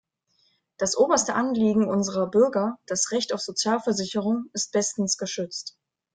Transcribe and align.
Das 0.79 0.97
oberste 0.97 1.35
Anliegen 1.35 1.87
unserer 1.87 2.25
Bürger 2.25 2.79
das 2.87 3.11
Recht 3.11 3.33
auf 3.35 3.41
Sozialversicherung 3.41 4.45
ist 4.51 4.71
bestens 4.71 5.15
geschützt. 5.15 5.77